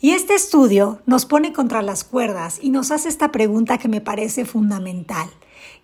Y 0.00 0.10
este 0.10 0.36
estudio 0.36 1.02
nos 1.04 1.26
pone 1.26 1.52
contra 1.52 1.82
las 1.82 2.04
cuerdas 2.04 2.60
y 2.62 2.70
nos 2.70 2.92
hace 2.92 3.08
esta 3.08 3.32
pregunta 3.32 3.78
que 3.78 3.88
me 3.88 4.00
parece 4.00 4.44
fundamental. 4.44 5.28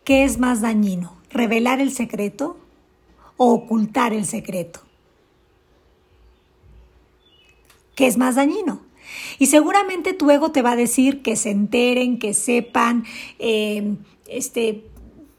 ¿Qué 0.04 0.22
es 0.22 0.38
más 0.38 0.60
dañino? 0.60 1.16
¿Revelar 1.30 1.80
el 1.80 1.90
secreto 1.90 2.56
o 3.36 3.52
ocultar 3.52 4.12
el 4.12 4.26
secreto? 4.26 4.78
¿Qué 7.96 8.06
es 8.06 8.16
más 8.16 8.36
dañino? 8.36 8.80
Y 9.40 9.46
seguramente 9.46 10.12
tu 10.12 10.30
ego 10.30 10.52
te 10.52 10.62
va 10.62 10.72
a 10.72 10.76
decir 10.76 11.22
que 11.22 11.34
se 11.34 11.50
enteren, 11.50 12.20
que 12.20 12.32
sepan, 12.32 13.04
eh, 13.40 13.96
este, 14.28 14.84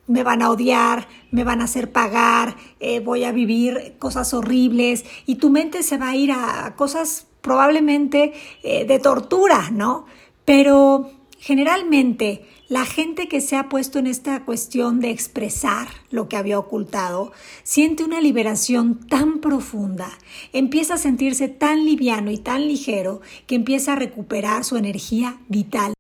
me 0.07 0.23
van 0.23 0.41
a 0.41 0.49
odiar, 0.49 1.07
me 1.31 1.43
van 1.43 1.61
a 1.61 1.65
hacer 1.65 1.91
pagar, 1.91 2.55
eh, 2.79 2.99
voy 2.99 3.23
a 3.23 3.31
vivir 3.31 3.95
cosas 3.99 4.33
horribles 4.33 5.05
y 5.25 5.35
tu 5.35 5.49
mente 5.49 5.83
se 5.83 5.97
va 5.97 6.09
a 6.09 6.15
ir 6.15 6.31
a 6.31 6.75
cosas 6.75 7.27
probablemente 7.41 8.33
eh, 8.63 8.85
de 8.85 8.99
tortura, 8.99 9.69
¿no? 9.71 10.05
Pero 10.45 11.11
generalmente 11.39 12.45
la 12.67 12.85
gente 12.85 13.27
que 13.27 13.41
se 13.41 13.55
ha 13.55 13.69
puesto 13.69 13.99
en 13.99 14.07
esta 14.07 14.43
cuestión 14.43 14.99
de 14.99 15.11
expresar 15.11 15.87
lo 16.09 16.27
que 16.27 16.37
había 16.37 16.57
ocultado 16.57 17.31
siente 17.63 18.03
una 18.03 18.21
liberación 18.21 18.99
tan 19.07 19.39
profunda, 19.39 20.09
empieza 20.53 20.95
a 20.95 20.97
sentirse 20.97 21.47
tan 21.47 21.85
liviano 21.85 22.31
y 22.31 22.37
tan 22.37 22.67
ligero 22.67 23.21
que 23.45 23.55
empieza 23.55 23.93
a 23.93 23.97
recuperar 23.97 24.63
su 24.63 24.77
energía 24.77 25.37
vital. 25.47 25.94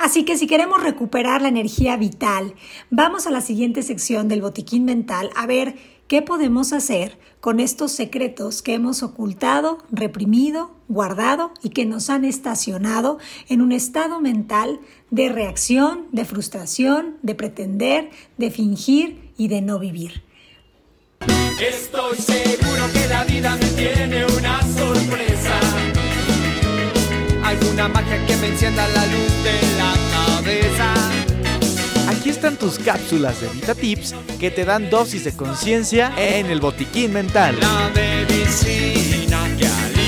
Así 0.00 0.24
que 0.24 0.38
si 0.38 0.46
queremos 0.46 0.82
recuperar 0.82 1.42
la 1.42 1.48
energía 1.48 1.94
vital, 1.98 2.54
vamos 2.88 3.26
a 3.26 3.30
la 3.30 3.42
siguiente 3.42 3.82
sección 3.82 4.28
del 4.28 4.40
botiquín 4.40 4.86
mental 4.86 5.28
a 5.36 5.46
ver 5.46 5.74
qué 6.08 6.22
podemos 6.22 6.72
hacer 6.72 7.18
con 7.40 7.60
estos 7.60 7.92
secretos 7.92 8.62
que 8.62 8.72
hemos 8.72 9.02
ocultado, 9.02 9.76
reprimido, 9.92 10.70
guardado 10.88 11.52
y 11.62 11.68
que 11.68 11.84
nos 11.84 12.08
han 12.08 12.24
estacionado 12.24 13.18
en 13.50 13.60
un 13.60 13.72
estado 13.72 14.20
mental 14.20 14.80
de 15.10 15.28
reacción, 15.28 16.06
de 16.12 16.24
frustración, 16.24 17.18
de 17.20 17.34
pretender, 17.34 18.08
de 18.38 18.50
fingir 18.50 19.32
y 19.36 19.48
de 19.48 19.60
no 19.60 19.78
vivir. 19.78 20.22
Estoy 21.60 22.16
seguro 22.16 22.84
que 22.94 23.06
la 23.06 23.24
vida 23.24 23.54
me 23.56 23.66
tiene 23.66 24.24
una 24.24 24.62
sorpresa 24.62 25.60
alguna 27.42 27.88
magia 27.88 28.26
que 28.26 28.36
me 28.36 28.46
encienda 28.48 28.86
la 28.88 29.06
luz 29.06 29.44
de. 29.44 29.69
Aquí 32.20 32.28
están 32.28 32.58
tus 32.58 32.78
cápsulas 32.78 33.40
de 33.40 33.48
Vita 33.48 33.74
Tips 33.74 34.14
que 34.38 34.50
te 34.50 34.66
dan 34.66 34.90
dosis 34.90 35.24
de 35.24 35.32
conciencia 35.32 36.12
en 36.18 36.50
el 36.50 36.60
botiquín 36.60 37.14
mental. 37.14 37.58
La 37.58 37.90
medicina 37.94 39.48
que 39.58 39.99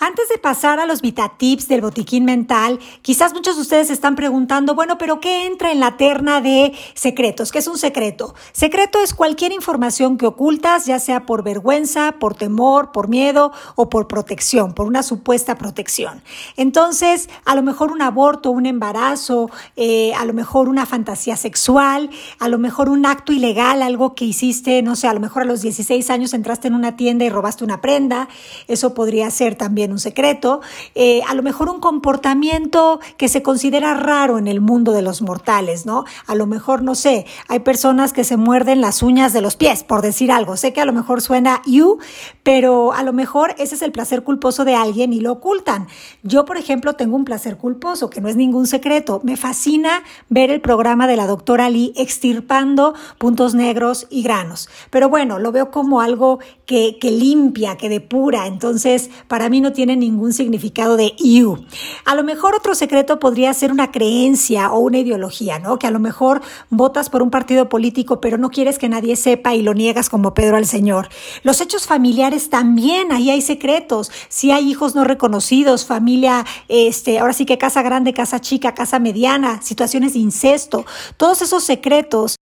Antes 0.00 0.28
de 0.28 0.38
pasar 0.38 0.78
a 0.78 0.86
los 0.86 1.02
VitaTips 1.02 1.66
del 1.66 1.80
botiquín 1.80 2.24
mental, 2.24 2.78
quizás 3.02 3.34
muchos 3.34 3.56
de 3.56 3.62
ustedes 3.62 3.90
están 3.90 4.14
preguntando, 4.14 4.76
bueno, 4.76 4.96
pero 4.96 5.18
¿qué 5.18 5.44
entra 5.44 5.72
en 5.72 5.80
la 5.80 5.96
terna 5.96 6.40
de 6.40 6.72
secretos? 6.94 7.50
¿Qué 7.50 7.58
es 7.58 7.66
un 7.66 7.78
secreto? 7.78 8.32
Secreto 8.52 9.02
es 9.02 9.12
cualquier 9.12 9.50
información 9.50 10.16
que 10.16 10.26
ocultas, 10.26 10.86
ya 10.86 11.00
sea 11.00 11.26
por 11.26 11.42
vergüenza, 11.42 12.12
por 12.20 12.36
temor, 12.36 12.92
por 12.92 13.08
miedo 13.08 13.50
o 13.74 13.88
por 13.88 14.06
protección, 14.06 14.72
por 14.72 14.86
una 14.86 15.02
supuesta 15.02 15.58
protección. 15.58 16.22
Entonces, 16.56 17.28
a 17.44 17.56
lo 17.56 17.64
mejor 17.64 17.90
un 17.90 18.00
aborto, 18.00 18.52
un 18.52 18.66
embarazo, 18.66 19.50
eh, 19.74 20.14
a 20.14 20.24
lo 20.26 20.32
mejor 20.32 20.68
una 20.68 20.86
fantasía 20.86 21.36
sexual, 21.36 22.08
a 22.38 22.48
lo 22.48 22.58
mejor 22.58 22.88
un 22.88 23.04
acto 23.04 23.32
ilegal, 23.32 23.82
algo 23.82 24.14
que 24.14 24.26
hiciste, 24.26 24.80
no 24.80 24.94
sé, 24.94 25.08
a 25.08 25.12
lo 25.12 25.18
mejor 25.18 25.42
a 25.42 25.46
los 25.46 25.60
16 25.60 26.08
años 26.10 26.34
entraste 26.34 26.68
en 26.68 26.74
una 26.74 26.96
tienda 26.96 27.24
y 27.24 27.30
robaste 27.30 27.64
una 27.64 27.80
prenda, 27.80 28.28
eso 28.68 28.94
podría 28.94 29.28
ser 29.32 29.56
también 29.56 29.87
un 29.92 29.98
secreto, 29.98 30.60
eh, 30.94 31.22
a 31.28 31.34
lo 31.34 31.42
mejor 31.42 31.68
un 31.68 31.80
comportamiento 31.80 33.00
que 33.16 33.28
se 33.28 33.42
considera 33.42 33.94
raro 33.94 34.38
en 34.38 34.48
el 34.48 34.60
mundo 34.60 34.92
de 34.92 35.02
los 35.02 35.22
mortales, 35.22 35.86
¿no? 35.86 36.04
A 36.26 36.34
lo 36.34 36.46
mejor, 36.46 36.82
no 36.82 36.94
sé, 36.94 37.26
hay 37.48 37.60
personas 37.60 38.12
que 38.12 38.24
se 38.24 38.36
muerden 38.36 38.80
las 38.80 39.02
uñas 39.02 39.32
de 39.32 39.40
los 39.40 39.56
pies, 39.56 39.84
por 39.84 40.02
decir 40.02 40.32
algo. 40.32 40.56
Sé 40.56 40.72
que 40.72 40.80
a 40.80 40.84
lo 40.84 40.92
mejor 40.92 41.20
suena 41.20 41.62
you, 41.66 41.98
pero 42.42 42.92
a 42.92 43.02
lo 43.02 43.12
mejor 43.12 43.54
ese 43.58 43.74
es 43.74 43.82
el 43.82 43.92
placer 43.92 44.22
culposo 44.22 44.64
de 44.64 44.74
alguien 44.74 45.12
y 45.12 45.20
lo 45.20 45.32
ocultan. 45.32 45.86
Yo, 46.22 46.44
por 46.44 46.56
ejemplo, 46.56 46.94
tengo 46.94 47.16
un 47.16 47.24
placer 47.24 47.56
culposo, 47.56 48.10
que 48.10 48.20
no 48.20 48.28
es 48.28 48.36
ningún 48.36 48.66
secreto. 48.66 49.20
Me 49.22 49.36
fascina 49.36 50.02
ver 50.28 50.50
el 50.50 50.60
programa 50.60 51.06
de 51.06 51.16
la 51.16 51.26
doctora 51.26 51.68
Lee 51.70 51.92
extirpando 51.96 52.94
puntos 53.18 53.54
negros 53.54 54.06
y 54.10 54.22
granos. 54.22 54.68
Pero 54.90 55.08
bueno, 55.08 55.38
lo 55.38 55.52
veo 55.52 55.70
como 55.70 56.00
algo 56.00 56.38
que, 56.66 56.98
que 57.00 57.10
limpia, 57.10 57.76
que 57.76 57.88
depura. 57.88 58.46
Entonces, 58.46 59.10
para 59.26 59.48
mí 59.48 59.60
no 59.60 59.72
tiene 59.78 59.94
ningún 59.94 60.32
significado 60.32 60.96
de 60.96 61.14
you. 61.20 61.64
A 62.04 62.16
lo 62.16 62.24
mejor 62.24 62.56
otro 62.56 62.74
secreto 62.74 63.20
podría 63.20 63.54
ser 63.54 63.70
una 63.70 63.92
creencia 63.92 64.72
o 64.72 64.80
una 64.80 64.98
ideología, 64.98 65.60
¿no? 65.60 65.78
Que 65.78 65.86
a 65.86 65.92
lo 65.92 66.00
mejor 66.00 66.42
votas 66.68 67.08
por 67.08 67.22
un 67.22 67.30
partido 67.30 67.68
político, 67.68 68.20
pero 68.20 68.38
no 68.38 68.50
quieres 68.50 68.76
que 68.76 68.88
nadie 68.88 69.14
sepa 69.14 69.54
y 69.54 69.62
lo 69.62 69.74
niegas 69.74 70.10
como 70.10 70.34
Pedro 70.34 70.56
al 70.56 70.66
Señor. 70.66 71.10
Los 71.44 71.60
hechos 71.60 71.86
familiares 71.86 72.50
también, 72.50 73.12
ahí 73.12 73.30
hay 73.30 73.40
secretos. 73.40 74.10
Si 74.28 74.50
hay 74.50 74.68
hijos 74.68 74.96
no 74.96 75.04
reconocidos, 75.04 75.86
familia, 75.86 76.44
este, 76.66 77.20
ahora 77.20 77.32
sí 77.32 77.46
que 77.46 77.56
casa 77.56 77.82
grande, 77.82 78.12
casa 78.12 78.40
chica, 78.40 78.74
casa 78.74 78.98
mediana, 78.98 79.62
situaciones 79.62 80.14
de 80.14 80.18
incesto, 80.18 80.86
todos 81.16 81.40
esos 81.40 81.62
secretos 81.62 82.37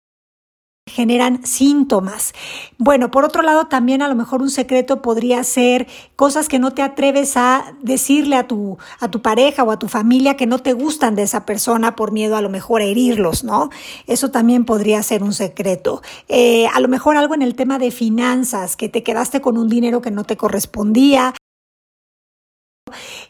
generan 0.97 1.45
síntomas. 1.45 2.33
Bueno, 2.79 3.11
por 3.11 3.27
otro 3.27 3.43
lado, 3.43 3.67
también 3.67 4.01
a 4.01 4.09
lo 4.09 4.15
mejor 4.15 4.41
un 4.41 4.49
secreto 4.49 5.03
podría 5.03 5.45
ser 5.45 5.87
cosas 6.17 6.49
que 6.49 6.59
no 6.59 6.71
te 6.71 6.81
atreves 6.81 7.37
a 7.37 7.75
decirle 7.83 8.37
a 8.37 8.49
tu, 8.49 8.79
a 8.99 9.11
tu 9.11 9.21
pareja 9.21 9.63
o 9.63 9.71
a 9.71 9.79
tu 9.79 9.89
familia 9.89 10.39
que 10.39 10.47
no 10.47 10.59
te 10.59 10.73
gustan 10.73 11.15
de 11.15 11.25
esa 11.25 11.45
persona 11.45 11.97
por 11.97 12.13
miedo 12.13 12.35
a 12.35 12.41
lo 12.41 12.49
mejor 12.49 12.81
a 12.81 12.87
herirlos, 12.87 13.45
¿no? 13.45 13.69
Eso 14.07 14.31
también 14.31 14.65
podría 14.65 15.03
ser 15.03 15.23
un 15.23 15.35
secreto. 15.35 16.01
Eh, 16.29 16.67
a 16.73 16.81
lo 16.81 16.89
mejor 16.89 17.19
algo 17.19 17.35
en 17.35 17.43
el 17.43 17.55
tema 17.57 17.79
de 17.79 17.91
finanzas, 17.91 18.75
que 18.75 18.89
te 18.89 19.03
quedaste 19.03 19.43
con 19.43 19.59
un 19.59 19.69
dinero 19.69 20.01
que 20.01 20.11
no 20.11 20.25
te 20.25 20.39
correspondía, 20.39 21.35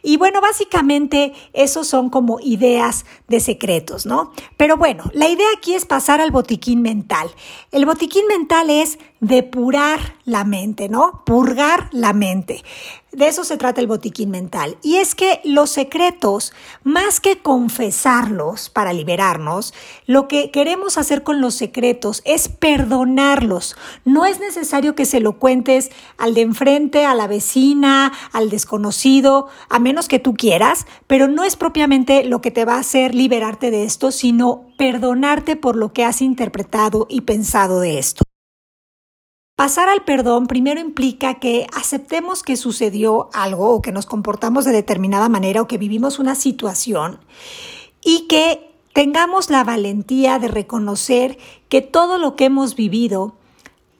y 0.02 0.18
bueno, 0.18 0.42
básicamente 0.42 1.32
esos 1.54 1.86
son 1.86 2.10
como 2.10 2.38
ideas 2.40 3.06
de 3.26 3.40
secretos, 3.40 4.04
¿no? 4.04 4.32
Pero 4.58 4.76
bueno, 4.76 5.04
la 5.14 5.28
idea 5.28 5.46
aquí 5.56 5.72
es 5.72 5.86
pasar 5.86 6.20
al 6.20 6.30
botiquín 6.30 6.82
mental. 6.82 7.30
El 7.72 7.86
botiquín 7.86 8.26
mental 8.26 8.68
es 8.68 8.98
depurar 9.20 10.14
la 10.24 10.44
mente, 10.44 10.88
¿no? 10.88 11.22
Purgar 11.24 11.88
la 11.92 12.12
mente. 12.12 12.62
De 13.12 13.28
eso 13.28 13.44
se 13.44 13.56
trata 13.56 13.80
el 13.80 13.86
botiquín 13.86 14.30
mental. 14.30 14.76
Y 14.82 14.96
es 14.96 15.14
que 15.14 15.40
los 15.42 15.70
secretos, 15.70 16.52
más 16.84 17.18
que 17.18 17.38
confesarlos 17.38 18.68
para 18.68 18.92
liberarnos, 18.92 19.72
lo 20.04 20.28
que 20.28 20.50
queremos 20.50 20.98
hacer 20.98 21.22
con 21.22 21.40
los 21.40 21.54
secretos 21.54 22.20
es 22.26 22.50
perdonarlos. 22.50 23.74
No 24.04 24.26
es 24.26 24.38
necesario 24.38 24.94
que 24.94 25.06
se 25.06 25.20
lo 25.20 25.38
cuentes 25.38 25.90
al 26.18 26.34
de 26.34 26.42
enfrente, 26.42 27.06
a 27.06 27.14
la 27.14 27.26
vecina, 27.26 28.12
al 28.32 28.50
desconocido, 28.50 29.48
a 29.70 29.78
menos 29.78 30.08
que 30.08 30.18
tú 30.18 30.34
quieras, 30.34 30.84
pero 31.06 31.26
no 31.26 31.42
es 31.42 31.56
propiamente 31.56 32.22
lo 32.24 32.42
que 32.42 32.50
te 32.50 32.66
va 32.66 32.74
a 32.74 32.80
hacer 32.80 33.14
liberarte 33.14 33.70
de 33.70 33.84
esto, 33.84 34.10
sino 34.10 34.66
perdonarte 34.76 35.56
por 35.56 35.76
lo 35.76 35.94
que 35.94 36.04
has 36.04 36.20
interpretado 36.20 37.06
y 37.08 37.22
pensado 37.22 37.80
de 37.80 37.98
esto. 37.98 38.24
Pasar 39.56 39.88
al 39.88 40.04
perdón 40.04 40.48
primero 40.48 40.80
implica 40.80 41.40
que 41.40 41.66
aceptemos 41.74 42.42
que 42.42 42.58
sucedió 42.58 43.30
algo 43.32 43.70
o 43.70 43.80
que 43.80 43.90
nos 43.90 44.04
comportamos 44.04 44.66
de 44.66 44.72
determinada 44.72 45.30
manera 45.30 45.62
o 45.62 45.66
que 45.66 45.78
vivimos 45.78 46.18
una 46.18 46.34
situación 46.34 47.20
y 48.04 48.26
que 48.26 48.70
tengamos 48.92 49.48
la 49.48 49.64
valentía 49.64 50.38
de 50.38 50.48
reconocer 50.48 51.38
que 51.70 51.80
todo 51.80 52.18
lo 52.18 52.36
que 52.36 52.44
hemos 52.44 52.76
vivido 52.76 53.34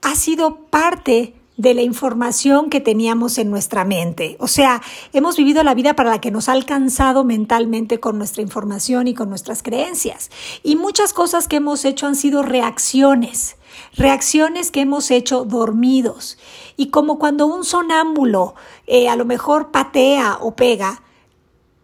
ha 0.03 0.15
sido 0.15 0.57
parte 0.67 1.35
de 1.57 1.73
la 1.73 1.81
información 1.81 2.69
que 2.69 2.83
teníamos 2.83 3.39
en 3.39 3.49
nuestra 3.49 3.87
mente. 3.87 4.37
O 4.41 4.49
sea, 4.49 4.83
hemos 5.15 5.39
vivido 5.39 5.63
la 5.63 5.73
vida 5.73 5.97
para 5.97 6.11
la 6.11 6.21
que 6.21 6.31
nos 6.31 6.51
ha 6.51 6.53
alcanzado 6.53 7.25
mentalmente 7.25 7.99
con 7.99 8.19
nuestra 8.19 8.43
información 8.43 9.09
y 9.09 9.15
con 9.15 9.31
nuestras 9.31 9.63
creencias. 9.63 10.31
Y 10.63 10.77
muchas 10.77 11.15
cosas 11.15 11.49
que 11.49 11.57
hemos 11.57 11.87
hecho 11.87 12.07
han 12.07 12.15
sido 12.15 12.43
reacciones 12.43 13.56
reacciones 13.97 14.71
que 14.71 14.81
hemos 14.81 15.11
hecho 15.11 15.45
dormidos. 15.45 16.39
Y 16.77 16.89
como 16.91 17.19
cuando 17.19 17.47
un 17.47 17.65
sonámbulo 17.65 18.55
eh, 18.87 19.09
a 19.09 19.17
lo 19.17 19.25
mejor 19.25 19.71
patea 19.71 20.39
o 20.41 20.57
pega, 20.57 21.03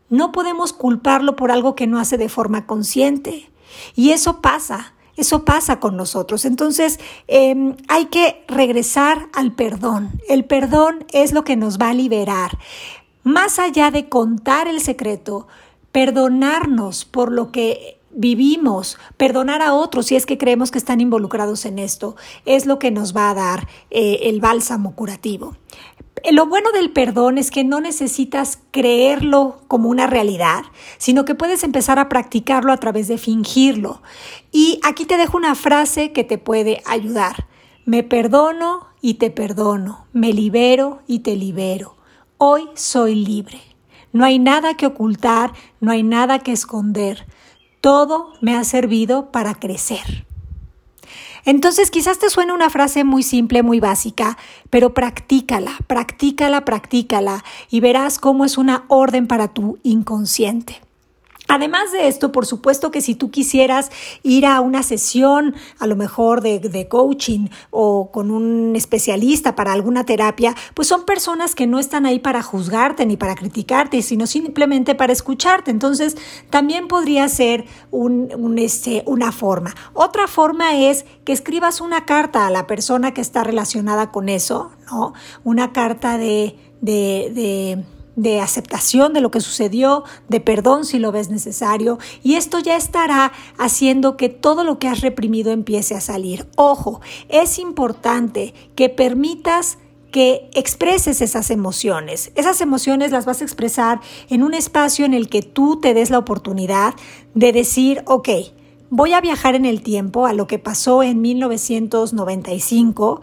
no 0.09 0.31
podemos 0.31 0.73
culparlo 0.73 1.37
por 1.37 1.51
algo 1.51 1.75
que 1.75 1.87
no 1.87 1.99
hace 1.99 2.19
de 2.19 2.29
forma 2.29 2.67
consciente. 2.67 3.51
Y 3.95 4.11
eso 4.11 4.43
pasa, 4.43 4.95
eso 5.17 5.45
pasa 5.45 5.81
con 5.81 5.97
nosotros. 5.97 6.45
Entonces 6.45 7.01
em, 7.29 7.77
hay 7.89 8.07
que 8.07 8.45
regresar 8.47 9.29
al 9.33 9.53
perdón. 9.53 10.11
El 10.29 10.45
perdón 10.45 11.07
es 11.13 11.33
lo 11.33 11.45
que 11.45 11.57
nos 11.57 11.79
va 11.79 11.91
a 11.91 11.95
liberar. 11.95 12.59
Más 13.23 13.59
allá 13.59 13.91
de 13.91 14.09
contar 14.09 14.69
el 14.69 14.81
secreto, 14.81 15.47
perdonarnos 15.93 17.05
por 17.05 17.31
lo 17.31 17.53
que 17.53 17.99
vivimos, 18.15 18.99
perdonar 19.17 19.63
a 19.63 19.75
otros 19.75 20.07
si 20.07 20.17
es 20.17 20.27
que 20.27 20.39
creemos 20.39 20.71
que 20.71 20.79
están 20.79 21.01
involucrados 21.01 21.65
en 21.65 21.79
esto, 21.79 22.17
es 22.45 22.67
lo 22.67 22.79
que 22.79 22.91
nos 22.91 23.17
va 23.17 23.31
a 23.31 23.35
dar 23.35 23.69
eh, 23.91 24.21
el 24.25 24.41
bálsamo 24.41 24.95
curativo. 24.95 25.57
Lo 26.31 26.47
bueno 26.47 26.71
del 26.71 26.93
perdón 26.93 27.37
es 27.37 27.51
que 27.51 27.65
no 27.65 27.81
necesitas 27.81 28.61
creerlo 28.71 29.61
como 29.67 29.89
una 29.89 30.07
realidad, 30.07 30.63
sino 30.99 31.25
que 31.25 31.35
puedes 31.35 31.65
empezar 31.65 31.99
a 31.99 32.09
practicarlo 32.09 32.73
a 32.73 32.77
través 32.77 33.09
de 33.09 33.19
fingirlo. 33.19 34.03
Y 34.53 34.79
aquí 34.85 35.05
te 35.05 35.17
dejo 35.17 35.37
una 35.37 35.57
frase 35.57 36.13
que 36.13 36.23
te 36.23 36.39
puede 36.39 36.81
ayudar. 36.87 37.47
Me 37.87 38.05
perdono 38.05 38.87
y 39.01 39.15
te 39.15 39.31
perdono, 39.31 40.07
me 40.13 40.33
libero 40.33 41.03
y 41.09 41.21
te 41.21 41.35
libero. 41.35 41.97
Hoy 42.39 42.69
soy 42.75 43.17
libre. 43.17 43.61
No 44.13 44.25
hay 44.25 44.39
nada 44.39 44.75
que 44.75 44.87
ocultar, 44.87 45.53
no 45.81 45.91
hay 45.91 46.05
nada 46.05 46.39
que 46.39 46.53
esconder. 46.53 47.27
Todo 47.83 48.33
me 48.41 48.57
ha 48.57 48.63
servido 48.63 49.33
para 49.33 49.57
crecer. 49.57 50.25
Entonces 51.45 51.91
quizás 51.91 52.21
te 52.21 52.31
suene 52.31 52.53
una 52.53 52.71
frase 52.71 53.03
muy 53.03 53.25
simple, 53.25 53.65
muy 53.65 53.81
básica, 53.81 54.39
pero 54.71 54.95
practícala, 54.95 55.73
practícala, 55.89 56.65
practícala 56.65 57.45
y 57.71 57.81
verás 57.81 58.21
cómo 58.21 58.45
es 58.45 58.57
una 58.57 58.85
orden 58.87 59.27
para 59.27 59.49
tu 59.49 59.81
inconsciente. 59.83 60.81
Además 61.49 61.93
de 61.93 62.09
esto, 62.09 62.33
por 62.33 62.47
supuesto 62.47 62.91
que 62.91 63.01
si 63.01 63.15
tú 63.15 63.31
quisieras 63.31 63.91
ir 64.23 64.47
a 64.47 64.61
una 64.61 64.83
sesión, 64.83 65.55
a 65.79 65.87
lo 65.87 65.97
mejor 65.97 66.41
de, 66.41 66.61
de, 66.61 66.89
coaching 66.89 67.49
o 67.71 68.11
con 68.11 68.31
un 68.31 68.75
especialista 68.77 69.55
para 69.55 69.73
alguna 69.73 70.05
terapia, 70.05 70.55
pues 70.75 70.89
son 70.89 71.05
personas 71.05 71.55
que 71.55 71.67
no 71.67 71.79
están 71.79 72.07
ahí 72.07 72.21
para 72.21 72.43
juzgarte 72.43 73.07
ni 73.07 73.17
para 73.17 73.35
criticarte, 73.35 74.03
sino 74.03 74.27
simplemente 74.27 74.95
para 74.95 75.13
escucharte. 75.13 75.71
Entonces, 75.71 76.17
también 76.49 76.89
podría 76.89 77.29
ser 77.29 77.67
un, 77.91 78.59
este, 78.59 79.03
una 79.07 79.33
forma. 79.33 79.75
Otra 79.95 80.29
forma 80.29 80.77
es 80.77 81.05
que 81.25 81.33
escribas 81.33 81.81
una 81.81 82.05
carta 82.05 82.47
a 82.47 82.51
la 82.51 82.67
persona 82.67 83.13
que 83.13 83.21
está 83.21 83.45
relacionada 83.45 84.11
con 84.11 84.29
eso, 84.29 84.73
¿no? 84.91 85.13
Una 85.45 85.73
carta 85.73 86.19
de, 86.19 86.57
de 86.81 87.31
de 87.35 87.85
aceptación 88.41 89.13
de 89.13 89.21
lo 89.21 89.31
que 89.31 89.41
sucedió, 89.41 90.05
de 90.29 90.41
perdón 90.41 90.85
si 90.85 90.99
lo 90.99 91.13
ves 91.13 91.31
necesario, 91.31 91.99
y 92.23 92.35
esto 92.35 92.59
ya 92.59 92.77
estará 92.77 93.33
haciendo 93.59 94.17
que 94.17 94.29
todo 94.29 94.65
lo 94.65 94.79
que 94.79 94.89
has 94.89 95.01
reprimido 95.01 95.53
empiece 95.53 95.95
a 95.95 96.01
salir. 96.01 96.47
Ojo, 96.57 97.01
es 97.29 97.59
importante 97.59 98.55
que 98.75 98.89
permitas 98.89 99.79
que 100.13 100.49
expreses 100.55 101.23
esas 101.23 101.51
emociones. 101.51 102.31
Esas 102.35 102.61
emociones 102.61 103.11
las 103.11 103.25
vas 103.25 103.41
a 103.41 103.45
expresar 103.45 104.01
en 104.29 104.43
un 104.43 104.55
espacio 104.55 105.07
en 105.07 105.15
el 105.15 105.29
que 105.29 105.43
tú 105.43 105.81
te 105.81 105.95
des 105.95 106.11
la 106.11 106.19
oportunidad 106.19 106.95
de 107.35 107.53
decir, 107.53 108.03
ok, 108.07 108.29
voy 108.91 109.15
a 109.15 109.23
viajar 109.23 109.55
en 109.55 109.65
el 109.65 109.83
tiempo 109.83 110.27
a 110.27 110.35
lo 110.35 110.47
que 110.47 110.59
pasó 110.59 111.03
en 111.03 111.23
1995 111.23 113.23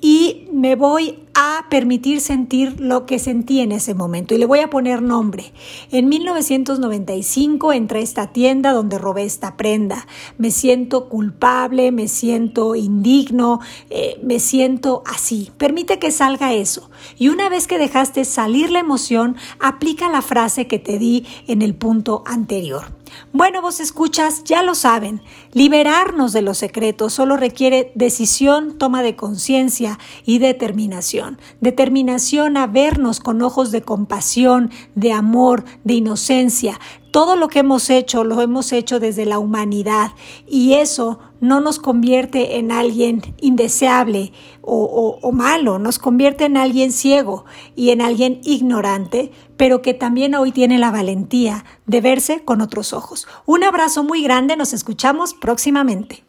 y 0.00 0.48
me 0.52 0.76
voy 0.76 1.18
a 1.34 1.66
permitir 1.70 2.20
sentir 2.20 2.80
lo 2.80 3.06
que 3.06 3.18
sentí 3.18 3.60
en 3.60 3.72
ese 3.72 3.94
momento 3.94 4.34
y 4.34 4.38
le 4.38 4.46
voy 4.46 4.60
a 4.60 4.70
poner 4.70 5.00
nombre. 5.00 5.52
En 5.90 6.08
1995 6.08 7.72
entré 7.72 8.00
a 8.00 8.02
esta 8.02 8.26
tienda 8.28 8.72
donde 8.72 8.98
robé 8.98 9.24
esta 9.24 9.56
prenda. 9.56 10.06
Me 10.38 10.50
siento 10.50 11.08
culpable, 11.08 11.92
me 11.92 12.08
siento 12.08 12.74
indigno, 12.74 13.60
eh, 13.90 14.18
me 14.22 14.40
siento 14.40 15.02
así. 15.06 15.50
Permite 15.56 15.98
que 15.98 16.10
salga 16.10 16.52
eso. 16.52 16.90
Y 17.18 17.28
una 17.28 17.48
vez 17.48 17.66
que 17.66 17.78
dejaste 17.78 18.24
salir 18.24 18.70
la 18.70 18.80
emoción, 18.80 19.36
aplica 19.60 20.08
la 20.08 20.22
frase 20.22 20.66
que 20.66 20.78
te 20.78 20.98
di 20.98 21.26
en 21.46 21.62
el 21.62 21.74
punto 21.74 22.22
anterior. 22.26 22.99
Bueno, 23.32 23.62
vos 23.62 23.80
escuchas, 23.80 24.44
ya 24.44 24.62
lo 24.62 24.74
saben, 24.74 25.22
liberarnos 25.52 26.32
de 26.32 26.42
los 26.42 26.58
secretos 26.58 27.12
solo 27.12 27.36
requiere 27.36 27.92
decisión, 27.94 28.78
toma 28.78 29.02
de 29.02 29.16
conciencia 29.16 29.98
y 30.24 30.38
determinación. 30.38 31.38
Determinación 31.60 32.56
a 32.56 32.66
vernos 32.66 33.20
con 33.20 33.42
ojos 33.42 33.70
de 33.70 33.82
compasión, 33.82 34.70
de 34.94 35.12
amor, 35.12 35.64
de 35.84 35.94
inocencia. 35.94 36.78
Todo 37.10 37.36
lo 37.36 37.48
que 37.48 37.60
hemos 37.60 37.90
hecho 37.90 38.24
lo 38.24 38.40
hemos 38.40 38.72
hecho 38.72 39.00
desde 39.00 39.26
la 39.26 39.38
humanidad 39.38 40.12
y 40.46 40.74
eso 40.74 41.18
no 41.40 41.60
nos 41.60 41.78
convierte 41.78 42.58
en 42.58 42.70
alguien 42.70 43.34
indeseable 43.40 44.32
o, 44.62 45.18
o, 45.20 45.32
malo, 45.32 45.78
nos 45.78 45.98
convierte 45.98 46.44
en 46.44 46.56
alguien 46.56 46.92
ciego 46.92 47.44
y 47.74 47.90
en 47.90 48.00
alguien 48.02 48.40
ignorante, 48.44 49.32
pero 49.56 49.82
que 49.82 49.94
también 49.94 50.34
hoy 50.34 50.52
tiene 50.52 50.78
la 50.78 50.90
valentía 50.90 51.64
de 51.86 52.00
verse 52.00 52.44
con 52.44 52.60
otros 52.60 52.92
ojos. 52.92 53.26
Un 53.46 53.64
abrazo 53.64 54.04
muy 54.04 54.22
grande, 54.22 54.56
nos 54.56 54.72
escuchamos 54.72 55.34
próximamente. 55.34 56.24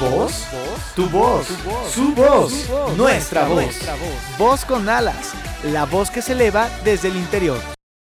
¿Voz? 0.00 0.46
Tu 0.94 1.06
voz, 1.10 1.46
su 1.92 2.14
voz, 2.14 2.70
nuestra 2.96 3.46
voz. 3.46 3.76
Voz 4.38 4.64
con 4.64 4.88
alas, 4.88 5.34
la 5.62 5.84
voz 5.84 6.10
que 6.10 6.22
se 6.22 6.32
eleva 6.32 6.70
desde 6.84 7.08
el 7.08 7.16
interior. 7.16 7.75